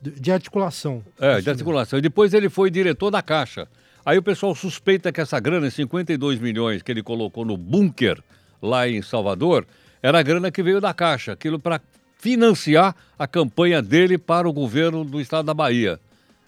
de, 0.00 0.12
de 0.12 0.30
articulação. 0.32 1.02
É, 1.20 1.40
de 1.40 1.50
articulação. 1.50 1.98
E 1.98 2.02
depois 2.02 2.32
ele 2.34 2.48
foi 2.48 2.70
diretor 2.70 3.10
da 3.10 3.20
Caixa. 3.22 3.66
Aí 4.06 4.16
o 4.16 4.22
pessoal 4.22 4.54
suspeita 4.54 5.10
que 5.12 5.20
essa 5.20 5.38
grana, 5.40 5.70
52 5.70 6.38
milhões 6.38 6.82
que 6.82 6.90
ele 6.92 7.02
colocou 7.02 7.44
no 7.44 7.56
bunker 7.56 8.22
lá 8.62 8.88
em 8.88 9.02
Salvador, 9.02 9.66
era 10.02 10.18
a 10.18 10.22
grana 10.22 10.50
que 10.50 10.62
veio 10.62 10.80
da 10.80 10.94
Caixa. 10.94 11.32
Aquilo 11.32 11.58
para 11.58 11.80
financiar 12.18 12.94
a 13.18 13.26
campanha 13.26 13.80
dele 13.80 14.18
para 14.18 14.48
o 14.48 14.52
governo 14.52 15.04
do 15.04 15.20
estado 15.20 15.46
da 15.46 15.54
Bahia. 15.54 16.00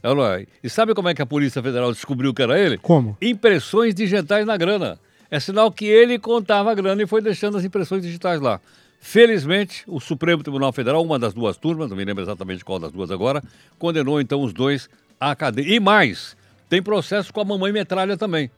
É, 0.03 0.11
é? 0.11 0.47
E 0.63 0.71
sabe 0.71 0.95
como 0.95 1.09
é 1.09 1.15
que 1.15 1.23
a 1.23 1.27
Polícia 1.27 1.63
Federal 1.63 1.93
descobriu 1.93 2.33
que 2.33 2.43
era 2.43 2.59
ele? 2.59 2.79
Como? 2.79 3.17
Impressões 3.21 3.95
digitais 3.95 4.47
na 4.47 4.57
grana. 4.57 4.99
É 5.31 5.39
sinal 5.39 5.71
que 5.71 5.85
ele 5.85 6.19
contava 6.19 6.73
a 6.73 6.75
grana 6.75 7.03
e 7.03 7.07
foi 7.07 7.21
deixando 7.21 7.57
as 7.57 7.65
impressões 7.65 8.03
digitais 8.03 8.41
lá. 8.41 8.61
Felizmente, 9.01 9.85
o 9.87 10.01
Supremo 10.01 10.43
Tribunal 10.43 10.73
Federal, 10.73 11.03
uma 11.03 11.19
das 11.19 11.33
duas 11.33 11.57
turmas, 11.57 11.89
não 11.89 11.97
me 11.97 12.05
lembro 12.05 12.23
exatamente 12.23 12.65
qual 12.65 12.79
das 12.79 12.93
duas 12.93 13.11
agora, 13.11 13.43
condenou 13.79 14.21
então 14.21 14.43
os 14.43 14.53
dois 14.53 14.91
à 15.19 15.35
cadeia. 15.37 15.77
E 15.77 15.81
mais, 15.81 16.37
tem 16.69 16.83
processo 16.83 17.33
com 17.33 17.41
a 17.41 17.45
mamãe 17.45 17.73
metralha 17.73 18.17
também, 18.17 18.51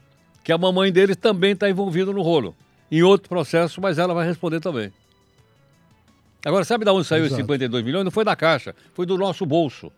que 0.43 0.51
a 0.51 0.59
mamãe 0.59 0.91
dele 0.91 1.15
também 1.15 1.53
está 1.53 1.69
envolvida 1.69 2.13
no 2.13 2.23
rolo. 2.23 2.57
Em 2.93 3.03
outro 3.03 3.27
processo, 3.29 3.81
mas 3.81 3.99
ela 3.99 4.13
vai 4.13 4.27
responder 4.27 4.61
também. 4.61 4.93
Agora, 6.45 6.63
sabe 6.65 6.85
de 6.85 6.91
onde 6.91 7.07
saiu 7.07 7.23
esses 7.25 7.33
Exato. 7.39 7.43
52 7.45 7.83
milhões? 7.85 8.05
Não 8.05 8.11
foi 8.11 8.25
da 8.25 8.37
Caixa, 8.37 8.75
foi 8.95 9.07
do 9.07 9.17
nosso 9.17 9.47
bolso. 9.47 9.91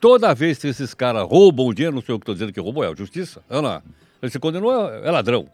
Toda 0.00 0.34
vez 0.34 0.58
que 0.58 0.66
esses 0.66 0.92
caras 0.94 1.26
roubam 1.26 1.66
o 1.66 1.72
dinheiro, 1.72 1.94
não 1.94 2.02
sei 2.02 2.14
o 2.14 2.18
que 2.18 2.24
estou 2.24 2.34
dizendo 2.34 2.52
que 2.52 2.60
roubou, 2.60 2.84
é 2.84 2.88
a 2.88 2.94
justiça, 2.94 3.40
é 3.48 3.58
lá. 3.58 3.82
Ele 4.20 4.30
se 4.30 4.38
condenou, 4.38 4.70
é 4.92 5.08
é 5.08 5.10
ladrão. 5.10 5.48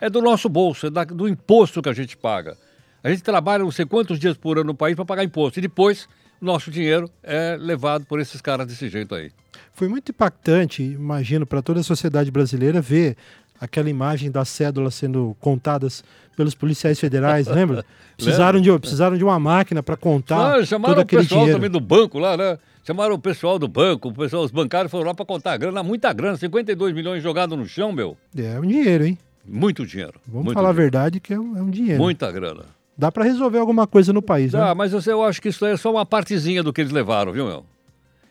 É 0.00 0.10
do 0.10 0.20
nosso 0.20 0.48
bolso, 0.48 0.86
é 0.86 0.90
da- 0.90 1.04
do 1.04 1.28
imposto 1.28 1.80
que 1.80 1.88
a 1.88 1.92
gente 1.92 2.16
paga. 2.16 2.56
A 3.04 3.10
gente 3.10 3.22
trabalha 3.22 3.62
não 3.62 3.70
sei 3.70 3.84
quantos 3.86 4.18
dias 4.18 4.36
por 4.36 4.58
ano 4.58 4.68
no 4.68 4.74
país 4.74 4.96
para 4.96 5.04
pagar 5.04 5.22
imposto. 5.24 5.58
E 5.60 5.62
depois, 5.62 6.08
nosso 6.40 6.70
dinheiro 6.72 7.08
é 7.22 7.56
levado 7.60 8.04
por 8.06 8.18
esses 8.18 8.40
caras 8.40 8.66
desse 8.66 8.88
jeito 8.88 9.14
aí. 9.14 9.30
Foi 9.74 9.88
muito 9.88 10.10
impactante, 10.10 10.82
imagino, 10.82 11.46
para 11.46 11.62
toda 11.62 11.80
a 11.80 11.84
sociedade 11.84 12.30
brasileira 12.30 12.80
ver 12.80 13.16
aquela 13.64 13.88
imagem 13.88 14.30
das 14.30 14.48
cédulas 14.48 14.94
sendo 14.94 15.36
contadas 15.40 16.02
pelos 16.36 16.54
policiais 16.54 16.98
federais, 16.98 17.46
lembra? 17.46 17.84
Precisaram 18.16 18.60
de, 18.60 18.78
precisaram 18.78 19.16
de 19.16 19.24
uma 19.24 19.38
máquina 19.40 19.82
para 19.82 19.96
contar 19.96 20.56
Ah, 20.56 20.64
chamaram 20.64 20.94
todo 20.94 20.98
o 20.98 21.02
aquele 21.02 21.22
pessoal 21.22 21.40
dinheiro. 21.40 21.58
também 21.58 21.70
do 21.70 21.80
banco 21.80 22.18
lá, 22.18 22.36
né? 22.36 22.58
Chamaram 22.86 23.14
o 23.14 23.18
pessoal 23.18 23.58
do 23.58 23.66
banco, 23.68 24.08
o 24.08 24.12
pessoal, 24.12 24.42
os 24.44 24.50
bancários 24.50 24.90
foram 24.90 25.06
lá 25.06 25.14
para 25.14 25.24
contar 25.24 25.52
a 25.52 25.56
grana, 25.56 25.82
muita 25.82 26.12
grana, 26.12 26.36
52 26.36 26.94
milhões 26.94 27.22
jogados 27.22 27.56
no 27.58 27.66
chão, 27.66 27.90
meu. 27.92 28.16
É 28.36 28.58
um 28.58 28.62
dinheiro, 28.66 29.04
hein? 29.06 29.18
Muito 29.44 29.84
dinheiro. 29.86 30.14
Vamos 30.26 30.44
muito 30.46 30.54
falar 30.54 30.68
a 30.68 30.72
dinheiro. 30.72 30.90
verdade 30.92 31.20
que 31.20 31.32
é 31.34 31.38
um, 31.40 31.56
é 31.56 31.62
um 31.62 31.70
dinheiro. 31.70 32.00
Muita 32.02 32.30
grana. 32.30 32.64
Dá 32.96 33.10
para 33.10 33.24
resolver 33.24 33.58
alguma 33.58 33.86
coisa 33.86 34.12
no 34.12 34.20
país, 34.22 34.54
Ah, 34.54 34.66
né? 34.68 34.74
mas 34.74 34.92
eu, 34.92 35.00
eu 35.12 35.22
acho 35.24 35.40
que 35.40 35.48
isso 35.48 35.64
é 35.64 35.76
só 35.76 35.90
uma 35.90 36.04
partezinha 36.06 36.62
do 36.62 36.72
que 36.72 36.80
eles 36.80 36.92
levaram, 36.92 37.32
viu, 37.32 37.46
meu? 37.46 37.64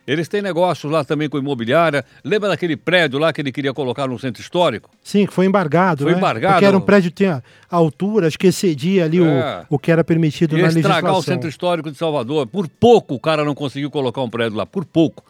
Eles 0.06 0.26
têm 0.26 0.42
negócios 0.42 0.90
lá 0.90 1.04
também 1.04 1.28
com 1.28 1.38
imobiliária. 1.38 2.04
Lembra 2.24 2.48
daquele 2.48 2.76
prédio 2.76 3.18
lá 3.20 3.32
que 3.32 3.40
ele 3.40 3.52
queria 3.52 3.72
colocar 3.72 4.08
no 4.08 4.18
centro 4.18 4.42
histórico? 4.42 4.90
Sim, 5.02 5.26
que 5.26 5.32
foi 5.32 5.46
embargado, 5.46 6.02
Foi 6.02 6.12
né? 6.12 6.18
embargado. 6.18 6.54
Porque 6.54 6.64
era 6.64 6.76
um 6.76 6.80
prédio 6.80 7.10
que 7.10 7.18
tinha 7.18 7.42
altura, 7.70 8.26
acho 8.26 8.38
que 8.38 8.48
excedia 8.48 9.04
ali 9.04 9.18
É. 9.22 9.64
o, 9.70 9.76
o 9.76 9.78
que 9.78 9.92
era 9.92 10.02
permitido 10.02 10.56
Ia 10.56 10.62
na 10.62 10.68
estragar 10.68 10.96
legislação. 10.96 11.18
o 11.20 11.22
centro 11.22 11.48
histórico 11.48 11.90
de 11.90 11.96
Salvador. 11.96 12.46
Por 12.48 12.68
pouco 12.68 13.14
o 13.14 13.20
cara 13.20 13.44
não 13.44 13.54
conseguiu 13.54 13.90
colocar 13.90 14.22
um 14.22 14.28
prédio 14.28 14.56
lá, 14.58 14.66
por 14.66 14.84
pouco. 14.84 15.24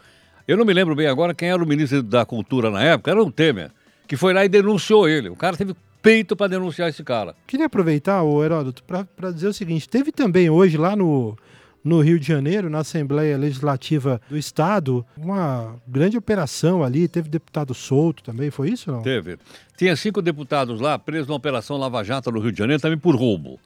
Eu 0.48 0.56
não 0.56 0.64
me 0.64 0.72
lembro 0.72 0.94
bem 0.94 1.06
agora 1.06 1.34
quem 1.34 1.50
era 1.50 1.62
o 1.62 1.66
ministro 1.66 2.02
da 2.02 2.24
Cultura 2.24 2.70
na 2.70 2.82
época, 2.82 3.10
era 3.10 3.22
o 3.22 3.30
Temer, 3.30 3.70
que 4.08 4.16
foi 4.16 4.32
lá 4.32 4.44
e 4.44 4.48
denunciou 4.48 5.06
ele. 5.08 5.28
O 5.28 5.36
cara 5.36 5.56
teve 5.56 5.74
peito 6.00 6.34
para 6.34 6.48
denunciar 6.48 6.88
esse 6.88 7.04
cara. 7.04 7.34
Queria 7.46 7.66
aproveitar, 7.66 8.22
o 8.22 8.42
Heródoto, 8.42 8.82
para 8.82 9.30
dizer 9.30 9.46
o 9.48 9.52
seguinte: 9.52 9.88
teve 9.88 10.10
também 10.10 10.50
hoje 10.50 10.76
lá 10.76 10.96
no, 10.96 11.36
no 11.84 12.00
Rio 12.00 12.18
de 12.18 12.26
Janeiro, 12.26 12.70
na 12.70 12.78
Assembleia 12.78 13.36
Legislativa 13.36 14.20
do 14.28 14.36
Estado, 14.36 15.04
uma 15.16 15.76
grande 15.86 16.16
operação 16.16 16.84
ali. 16.84 17.08
Teve 17.08 17.28
deputado 17.28 17.74
solto 17.74 18.22
também, 18.22 18.50
foi 18.50 18.70
isso 18.70 18.90
não? 18.90 19.02
Teve. 19.02 19.38
Tinha 19.76 19.96
cinco 19.96 20.22
deputados 20.22 20.80
lá 20.80 20.98
presos 20.98 21.26
numa 21.26 21.36
operação 21.36 21.76
Lava 21.76 22.04
Jato 22.04 22.30
no 22.30 22.40
Rio 22.40 22.52
de 22.52 22.58
Janeiro, 22.58 22.80
também 22.80 22.98
por 22.98 23.16
roubo. 23.16 23.58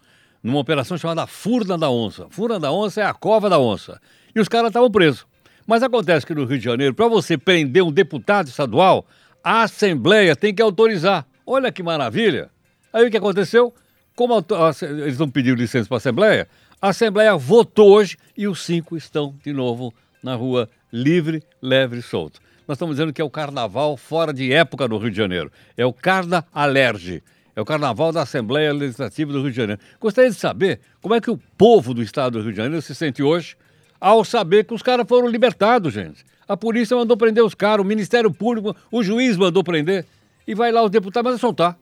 Numa 0.42 0.58
operação 0.58 0.96
chamada 0.96 1.26
Furna 1.26 1.76
da 1.76 1.90
Onça. 1.90 2.26
Furna 2.30 2.58
da 2.58 2.72
Onça 2.72 3.00
é 3.00 3.04
a 3.04 3.12
cova 3.12 3.50
da 3.50 3.58
onça. 3.58 4.00
E 4.34 4.40
os 4.40 4.48
caras 4.48 4.68
estavam 4.68 4.90
presos. 4.90 5.26
Mas 5.66 5.82
acontece 5.82 6.24
que 6.24 6.34
no 6.34 6.44
Rio 6.44 6.58
de 6.58 6.64
Janeiro, 6.64 6.94
para 6.94 7.08
você 7.08 7.36
prender 7.36 7.82
um 7.82 7.90
deputado 7.90 8.46
estadual, 8.46 9.04
a 9.42 9.62
Assembleia 9.62 10.36
tem 10.36 10.54
que 10.54 10.62
autorizar. 10.62 11.26
Olha 11.44 11.72
que 11.72 11.82
maravilha. 11.82 12.50
Aí 12.92 13.06
o 13.06 13.10
que 13.10 13.16
aconteceu? 13.16 13.74
Como 14.14 14.44
eles 14.82 15.18
não 15.18 15.28
pediram 15.28 15.56
licença 15.56 15.88
para 15.88 15.96
a 15.96 15.98
Assembleia, 15.98 16.48
a 16.86 16.90
Assembleia 16.90 17.36
votou 17.36 17.90
hoje 17.90 18.16
e 18.36 18.46
os 18.46 18.64
cinco 18.64 18.96
estão 18.96 19.34
de 19.44 19.52
novo 19.52 19.92
na 20.22 20.36
rua 20.36 20.70
livre, 20.92 21.42
leve 21.60 21.98
e 21.98 22.02
solto. 22.02 22.40
Nós 22.66 22.76
estamos 22.76 22.94
dizendo 22.94 23.12
que 23.12 23.20
é 23.20 23.24
o 23.24 23.30
carnaval 23.30 23.96
fora 23.96 24.32
de 24.32 24.52
época 24.52 24.86
no 24.86 24.96
Rio 24.96 25.10
de 25.10 25.16
Janeiro. 25.16 25.50
É 25.76 25.84
o 25.84 25.92
Carna 25.92 26.46
Alerge. 26.52 27.24
É 27.56 27.60
o 27.60 27.64
carnaval 27.64 28.12
da 28.12 28.22
Assembleia 28.22 28.72
Legislativa 28.72 29.32
do 29.32 29.42
Rio 29.42 29.50
de 29.50 29.56
Janeiro. 29.56 29.80
Gostaria 30.00 30.30
de 30.30 30.36
saber 30.36 30.78
como 31.02 31.14
é 31.14 31.20
que 31.20 31.30
o 31.30 31.36
povo 31.58 31.92
do 31.92 32.02
estado 32.02 32.34
do 32.38 32.42
Rio 32.42 32.52
de 32.52 32.56
Janeiro 32.56 32.82
se 32.82 32.94
sente 32.94 33.20
hoje 33.20 33.56
ao 34.00 34.24
saber 34.24 34.64
que 34.64 34.74
os 34.74 34.82
caras 34.82 35.06
foram 35.08 35.26
libertados, 35.26 35.92
gente. 35.92 36.24
A 36.46 36.56
polícia 36.56 36.96
mandou 36.96 37.16
prender 37.16 37.42
os 37.42 37.54
caras, 37.54 37.84
o 37.84 37.88
Ministério 37.88 38.32
Público, 38.32 38.76
o 38.92 39.02
juiz 39.02 39.36
mandou 39.36 39.64
prender. 39.64 40.06
E 40.46 40.54
vai 40.54 40.70
lá 40.70 40.84
os 40.84 40.90
deputados, 40.90 41.32
mas 41.32 41.40
soltar. 41.40 41.76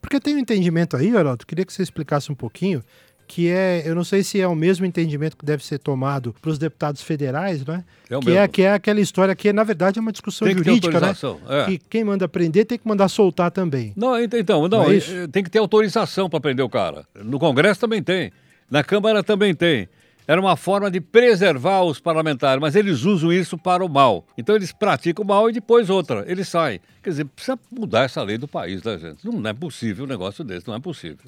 Porque 0.00 0.18
tem 0.18 0.36
um 0.36 0.38
entendimento 0.38 0.96
aí, 0.96 1.08
Heródoto, 1.08 1.46
queria 1.46 1.64
que 1.64 1.72
você 1.72 1.82
explicasse 1.82 2.32
um 2.32 2.34
pouquinho, 2.34 2.82
que 3.32 3.48
é, 3.48 3.84
eu 3.86 3.94
não 3.94 4.02
sei 4.02 4.24
se 4.24 4.40
é 4.40 4.48
o 4.48 4.56
mesmo 4.56 4.84
entendimento 4.84 5.36
que 5.36 5.44
deve 5.46 5.64
ser 5.64 5.78
tomado 5.78 6.34
para 6.42 6.50
os 6.50 6.58
deputados 6.58 7.00
federais, 7.00 7.64
né? 7.64 7.84
É 8.10 8.16
o 8.16 8.20
que, 8.20 8.30
é, 8.30 8.34
mesmo. 8.34 8.48
que 8.48 8.62
é 8.62 8.72
aquela 8.72 9.00
história 9.00 9.36
que, 9.36 9.52
na 9.52 9.62
verdade, 9.62 10.00
é 10.00 10.02
uma 10.02 10.10
discussão 10.10 10.48
Tem 10.48 10.56
que 10.56 10.64
jurídica, 10.64 10.98
né? 10.98 11.12
é. 11.48 11.64
Que 11.66 11.78
quem 11.78 12.02
manda 12.02 12.28
prender 12.28 12.66
tem 12.66 12.76
que 12.76 12.88
mandar 12.88 13.08
soltar 13.08 13.52
também. 13.52 13.92
Não, 13.94 14.18
ent- 14.20 14.34
então, 14.34 14.62
não, 14.66 14.82
Não 14.82 14.90
é 14.90 14.96
isso? 14.96 15.28
tem 15.28 15.44
que 15.44 15.50
ter 15.50 15.60
autorização 15.60 16.28
para 16.28 16.40
prender 16.40 16.64
o 16.64 16.68
cara. 16.68 17.06
No 17.14 17.38
Congresso 17.38 17.80
também 17.80 18.02
tem, 18.02 18.32
na 18.68 18.82
Câmara 18.82 19.22
também 19.22 19.54
tem. 19.54 19.88
Era 20.26 20.40
uma 20.40 20.56
forma 20.56 20.90
de 20.90 21.00
preservar 21.00 21.82
os 21.82 21.98
parlamentares, 22.00 22.60
mas 22.60 22.74
eles 22.76 23.04
usam 23.04 23.32
isso 23.32 23.56
para 23.56 23.84
o 23.84 23.88
mal. 23.88 24.24
Então 24.36 24.54
eles 24.56 24.72
praticam 24.72 25.24
o 25.24 25.26
mal 25.28 25.48
e 25.48 25.52
depois 25.52 25.88
outra, 25.88 26.24
eles 26.26 26.48
saem. 26.48 26.80
Quer 27.02 27.10
dizer, 27.10 27.24
precisa 27.26 27.58
mudar 27.72 28.04
essa 28.04 28.22
lei 28.22 28.38
do 28.38 28.46
país, 28.46 28.82
né, 28.82 28.98
gente? 28.98 29.24
Não 29.24 29.48
é 29.48 29.52
possível 29.52 30.04
um 30.04 30.08
negócio 30.08 30.44
desse, 30.44 30.66
não 30.68 30.74
é 30.74 30.80
possível. 30.80 31.24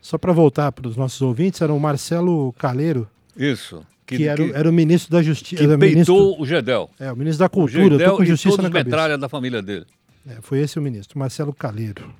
Só 0.00 0.16
para 0.18 0.32
voltar 0.32 0.72
para 0.72 0.88
os 0.88 0.96
nossos 0.96 1.20
ouvintes, 1.22 1.60
era 1.60 1.72
o 1.72 1.78
Marcelo 1.80 2.52
Caleiro, 2.58 3.08
Isso. 3.36 3.84
que, 4.06 4.24
era, 4.24 4.42
o- 4.42 4.54
era 4.54 4.68
o 4.68 4.72
ministro 4.72 5.10
da 5.12 5.22
Justiça. 5.22 5.62
que 5.62 5.68
ministro, 5.76 6.14
peitou 6.14 6.40
o 6.40 6.46
Gedel. 6.46 6.90
é, 6.98 7.12
o 7.12 7.16
ministro 7.16 7.40
da 7.40 7.46
O 7.46 7.50
Cultura, 7.50 7.84
tô 7.84 7.90
Gedel 7.98 8.16
com 8.16 8.22
e 8.22 8.26
justiça 8.26 8.56
todos 8.56 8.64
na 8.64 8.70
cabeça. 8.70 8.84
metralha 8.84 9.18
da 9.18 9.28
família 9.28 9.60
dele. 9.62 9.86
É, 10.28 10.36
foi 10.42 10.60
esse 10.60 10.78
o 10.78 10.82
ministro, 10.82 11.18
Marcelo 11.18 11.52
Caleiro. 11.52 12.12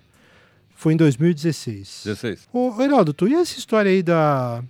Foi 0.74 0.94
em 0.94 0.96
2016. 0.96 2.02
16. 2.04 2.48
Ô, 2.52 2.74
Heródoto, 2.80 3.28
e 3.28 3.34
essa 3.34 3.58
história 3.58 3.90
aí 3.90 4.02
da, 4.02 4.62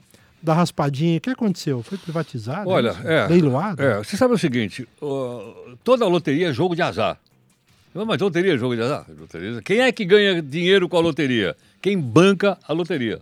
da 0.42 0.54
raspadinha, 0.54 1.18
o 1.18 1.20
que 1.20 1.30
aconteceu? 1.30 1.82
Foi 1.82 1.96
privatizado? 1.98 2.68
Olha, 2.68 2.90
isso? 2.90 3.06
é. 3.06 3.26
Leiloado? 3.28 3.80
É, 3.82 3.98
você 3.98 4.16
sabe 4.16 4.34
o 4.34 4.38
seguinte: 4.38 4.88
ó, 5.00 5.52
toda 5.84 6.06
loteria 6.08 6.48
é 6.50 6.52
jogo 6.52 6.74
de 6.74 6.82
azar. 6.82 7.18
Mas 7.94 8.20
loteria 8.20 8.54
é 8.54 8.58
jogo 8.58 8.76
de 8.76 8.82
azar. 8.82 9.04
Loteria- 9.18 9.60
Quem 9.62 9.80
é 9.80 9.90
que 9.92 10.04
ganha 10.04 10.40
dinheiro 10.40 10.88
com 10.88 10.96
a 10.96 11.00
loteria? 11.00 11.56
Quem 11.82 11.98
banca 11.98 12.56
a 12.66 12.72
loteria. 12.72 13.20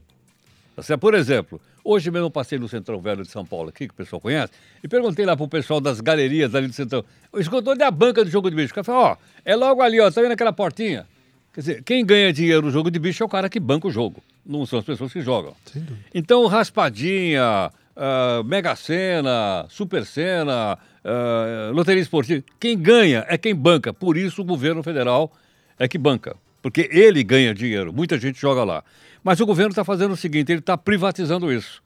Tá? 0.77 0.99
Por 0.99 1.15
exemplo, 1.15 1.61
hoje 1.83 2.11
mesmo 2.11 2.27
eu 2.27 2.31
passei 2.31 2.59
no 2.59 2.69
Centrão 2.69 3.01
Velho 3.01 3.23
de 3.23 3.31
São 3.31 3.45
Paulo, 3.47 3.71
aqui, 3.71 3.87
que 3.89 3.95
o 3.95 3.97
pessoal 3.97 4.21
conhece, 4.21 4.53
e 4.85 4.89
perguntei 4.89 5.25
lá 5.25 5.37
pro 5.37 5.49
pessoal 5.49 5.81
das 5.81 6.01
galerias 6.01 6.55
ali 6.55 6.67
do 6.69 6.73
Centrão. 6.75 7.05
Escutou 7.37 7.73
onde 7.73 7.83
é 7.83 7.87
a 7.87 7.91
banca 7.91 8.25
do 8.25 8.31
jogo 8.31 8.51
de 8.51 8.57
bicho? 8.57 8.73
O 8.73 8.75
cara 8.75 8.85
falou, 8.85 9.03
ó, 9.03 9.17
é 9.45 9.57
logo 9.57 9.81
ali, 9.83 9.99
ó, 10.01 10.11
tá 10.11 10.21
vendo 10.21 10.33
aquela 10.33 10.53
portinha? 10.53 11.07
Quer 11.55 11.61
dizer, 11.61 11.83
quem 11.83 12.05
ganha 12.05 12.33
dinheiro 12.33 12.63
no 12.63 12.71
jogo 12.71 12.91
de 12.91 12.99
bicho 12.99 13.23
é 13.23 13.27
o 13.27 13.29
cara 13.29 13.49
que 13.49 13.59
banca 13.59 13.89
o 13.89 13.91
jogo. 13.91 14.23
Não 14.47 14.65
são 14.67 14.79
as 14.79 14.85
pessoas 14.85 15.13
que 15.13 15.21
jogam. 15.21 15.55
Então, 16.15 16.47
raspadinha, 16.47 17.71
ah, 17.97 18.43
Mega 18.45 18.77
Sena, 18.77 19.67
Super 19.69 20.05
Sena, 20.07 20.79
ah, 21.09 21.71
Loteria 21.73 22.03
Esportiva, 22.03 22.45
quem 22.61 22.79
ganha 22.79 23.25
é 23.29 23.39
quem 23.39 23.55
banca. 23.55 23.93
Por 23.93 24.17
isso 24.17 24.43
o 24.43 24.45
governo 24.45 24.83
federal 24.83 25.33
é 25.79 25.89
que 25.89 25.97
banca. 25.97 26.37
Porque 26.61 26.89
ele 26.93 27.23
ganha 27.23 27.55
dinheiro, 27.55 27.93
muita 27.93 28.19
gente 28.19 28.39
joga 28.39 28.65
lá. 28.65 28.85
Mas 29.25 29.41
o 29.41 29.47
governo 29.47 29.71
está 29.71 29.85
fazendo 29.85 30.13
o 30.13 30.17
seguinte, 30.17 30.53
ele 30.53 30.61
está 30.61 30.77
privatizando 30.77 31.53
isso. 31.53 31.83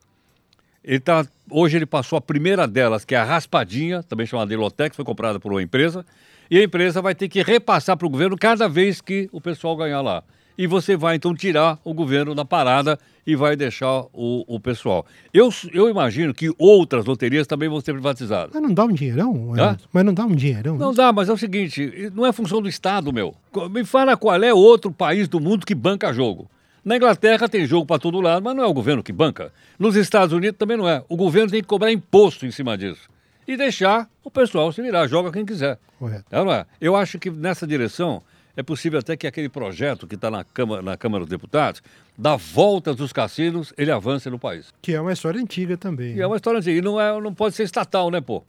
Ele 0.83 0.99
tá, 0.99 1.25
hoje 1.49 1.77
ele 1.77 1.85
passou 1.85 2.17
a 2.17 2.21
primeira 2.21 2.67
delas, 2.67 3.05
que 3.05 3.15
é 3.15 3.17
a 3.17 3.23
Raspadinha, 3.23 4.03
também 4.03 4.25
chamada 4.25 4.53
Elotec, 4.53 4.95
foi 4.95 5.05
comprada 5.05 5.39
por 5.39 5.51
uma 5.51 5.63
empresa, 5.63 6.05
e 6.51 6.59
a 6.59 6.63
empresa 6.63 7.01
vai 7.01 7.15
ter 7.15 7.29
que 7.29 7.41
repassar 7.41 7.95
para 7.95 8.05
o 8.05 8.09
governo 8.09 8.37
cada 8.37 8.67
vez 8.67 8.99
que 8.99 9.29
o 9.31 9.39
pessoal 9.39 9.77
ganhar 9.77 10.01
lá. 10.01 10.23
E 10.57 10.67
você 10.67 10.95
vai 10.95 11.15
então 11.15 11.33
tirar 11.33 11.79
o 11.83 11.93
governo 11.93 12.35
da 12.35 12.45
parada 12.45 12.99
e 13.25 13.35
vai 13.35 13.55
deixar 13.55 14.05
o, 14.13 14.43
o 14.47 14.59
pessoal. 14.59 15.05
Eu, 15.33 15.49
eu 15.71 15.89
imagino 15.89 16.33
que 16.33 16.53
outras 16.57 17.05
loterias 17.05 17.47
também 17.47 17.69
vão 17.69 17.81
ser 17.81 17.93
privatizadas. 17.93 18.51
Mas 18.53 18.61
não 18.61 18.73
dá 18.73 18.83
um 18.85 18.91
dinheirão? 18.91 19.53
Mas 19.91 20.05
não 20.05 20.13
dá 20.13 20.25
um 20.25 20.35
dinheirão? 20.35 20.77
Não 20.77 20.93
dá, 20.93 21.11
mas 21.11 21.29
é 21.29 21.33
o 21.33 21.37
seguinte, 21.37 22.11
não 22.13 22.25
é 22.25 22.31
função 22.31 22.61
do 22.61 22.67
Estado, 22.67 23.11
meu. 23.11 23.33
Me 23.71 23.83
fala 23.83 24.17
qual 24.17 24.41
é 24.43 24.53
outro 24.53 24.91
país 24.91 25.27
do 25.27 25.39
mundo 25.39 25.65
que 25.65 25.73
banca 25.73 26.13
jogo. 26.13 26.49
Na 26.83 26.97
Inglaterra 26.97 27.47
tem 27.47 27.65
jogo 27.65 27.85
para 27.85 27.97
todo 27.97 28.19
lado, 28.19 28.43
mas 28.43 28.55
não 28.55 28.63
é 28.63 28.67
o 28.67 28.73
governo 28.73 29.01
que 29.01 29.13
banca. 29.13 29.53
Nos 29.79 29.95
Estados 29.95 30.33
Unidos 30.33 30.57
também 30.57 30.75
não 30.75 30.87
é. 30.87 31.01
O 31.07 31.15
governo 31.15 31.49
tem 31.49 31.61
que 31.61 31.67
cobrar 31.67 31.91
imposto 31.91 32.45
em 32.45 32.51
cima 32.51 32.77
disso. 32.77 33.09
E 33.47 33.55
deixar 33.55 34.09
o 34.21 34.29
pessoal 34.29 34.71
se 34.71 34.81
virar, 34.81 35.07
joga 35.07 35.31
quem 35.31 35.45
quiser. 35.45 35.79
Correto. 35.97 36.25
É, 36.29 36.43
não 36.43 36.51
é? 36.51 36.65
Eu 36.81 36.95
acho 36.95 37.17
que 37.17 37.29
nessa 37.29 37.65
direção 37.65 38.21
é 38.55 38.61
possível 38.63 38.99
até 38.99 39.17
que 39.17 39.25
aquele 39.25 39.49
projeto 39.49 40.05
que 40.07 40.15
está 40.15 40.29
na 40.29 40.43
Câmara, 40.43 40.81
na 40.81 40.95
Câmara 40.97 41.23
dos 41.23 41.29
Deputados, 41.29 41.81
da 42.17 42.35
volta 42.35 42.93
dos 42.93 43.11
cassinos, 43.11 43.73
ele 43.77 43.91
avance 43.91 44.29
no 44.29 44.37
país. 44.37 44.73
Que 44.81 44.93
é 44.93 45.01
uma 45.01 45.11
história 45.13 45.41
antiga 45.41 45.75
também. 45.75 46.15
E 46.15 46.21
é 46.21 46.27
uma 46.27 46.35
história 46.35 46.59
antiga. 46.59 46.77
E 46.77 46.81
não, 46.81 46.99
é, 47.01 47.19
não 47.19 47.33
pode 47.33 47.55
ser 47.55 47.63
estatal, 47.63 48.11
né, 48.11 48.21
pô? 48.21 48.43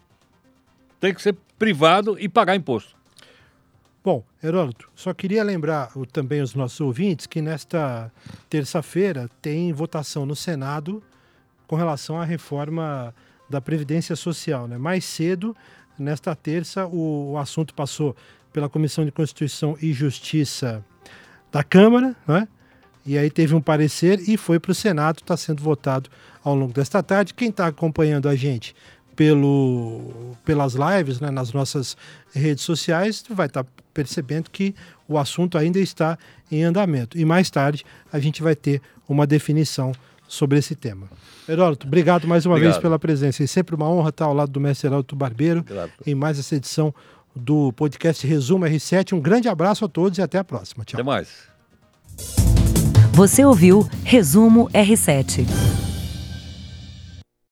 Tem 1.00 1.14
que 1.14 1.22
ser 1.22 1.34
privado 1.58 2.16
e 2.18 2.28
pagar 2.28 2.54
imposto. 2.54 2.94
Bom, 4.02 4.22
Heródoto, 4.42 4.90
só 4.94 5.14
queria 5.14 5.42
lembrar 5.42 5.90
o- 5.96 6.04
também 6.04 6.42
os 6.42 6.54
nossos 6.54 6.78
ouvintes 6.80 7.26
que 7.26 7.40
nesta 7.40 8.12
terça-feira 8.50 9.30
tem 9.40 9.72
votação 9.72 10.26
no 10.26 10.36
Senado 10.36 11.02
com 11.66 11.76
relação 11.76 12.20
à 12.20 12.24
reforma 12.24 13.14
da 13.48 13.60
Previdência 13.62 14.14
Social. 14.14 14.68
Né? 14.68 14.76
Mais 14.76 15.04
cedo, 15.06 15.56
nesta 15.98 16.34
terça, 16.36 16.86
o, 16.86 17.32
o 17.32 17.38
assunto 17.38 17.72
passou 17.74 18.14
pela 18.54 18.68
Comissão 18.68 19.04
de 19.04 19.10
Constituição 19.10 19.76
e 19.82 19.92
Justiça 19.92 20.82
da 21.50 21.64
Câmara, 21.64 22.14
né? 22.26 22.46
e 23.04 23.18
aí 23.18 23.28
teve 23.28 23.52
um 23.52 23.60
parecer 23.60 24.20
e 24.28 24.36
foi 24.36 24.60
para 24.60 24.70
o 24.70 24.74
Senado, 24.74 25.18
está 25.18 25.36
sendo 25.36 25.60
votado 25.60 26.08
ao 26.42 26.54
longo 26.54 26.72
desta 26.72 27.02
tarde. 27.02 27.34
Quem 27.34 27.50
está 27.50 27.66
acompanhando 27.66 28.28
a 28.28 28.36
gente 28.36 28.74
pelo, 29.16 30.36
pelas 30.44 30.74
lives, 30.74 31.20
né, 31.20 31.30
nas 31.30 31.52
nossas 31.52 31.96
redes 32.32 32.62
sociais, 32.62 33.24
vai 33.28 33.46
estar 33.46 33.66
percebendo 33.92 34.48
que 34.50 34.72
o 35.08 35.18
assunto 35.18 35.58
ainda 35.58 35.80
está 35.80 36.16
em 36.50 36.62
andamento. 36.62 37.18
E 37.18 37.24
mais 37.24 37.50
tarde 37.50 37.84
a 38.12 38.20
gente 38.20 38.40
vai 38.40 38.54
ter 38.54 38.80
uma 39.08 39.26
definição 39.26 39.92
sobre 40.28 40.58
esse 40.58 40.76
tema. 40.76 41.08
Heródoto, 41.48 41.88
obrigado 41.88 42.26
mais 42.28 42.46
uma 42.46 42.54
Obrigado. 42.54 42.74
vez 42.74 42.82
pela 42.82 42.98
presença. 43.00 43.42
E 43.42 43.48
sempre 43.48 43.74
uma 43.74 43.88
honra 43.88 44.10
estar 44.10 44.26
ao 44.26 44.34
lado 44.34 44.52
do 44.52 44.60
mestre 44.60 44.86
Heródoto 44.86 45.16
Barbeiro 45.16 45.62
Grato. 45.64 45.92
em 46.06 46.14
mais 46.14 46.38
essa 46.38 46.54
edição 46.54 46.94
do 47.34 47.72
podcast 47.72 48.26
Resumo 48.26 48.64
R7. 48.64 49.12
Um 49.12 49.20
grande 49.20 49.48
abraço 49.48 49.84
a 49.84 49.88
todos 49.88 50.18
e 50.18 50.22
até 50.22 50.38
a 50.38 50.44
próxima. 50.44 50.84
Tchau. 50.84 51.00
Até 51.00 51.04
mais. 51.04 51.28
Você 53.12 53.44
ouviu 53.44 53.88
Resumo 54.02 54.68
R7. 54.70 55.46